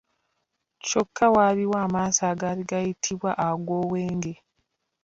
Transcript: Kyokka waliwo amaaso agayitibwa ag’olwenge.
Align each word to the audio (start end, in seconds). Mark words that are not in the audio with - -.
Kyokka 0.85 1.25
waliwo 1.35 1.75
amaaso 1.85 2.21
agayitibwa 2.31 3.31
ag’olwenge. 3.47 4.33